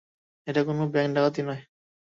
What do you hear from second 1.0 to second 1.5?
ডাকাতি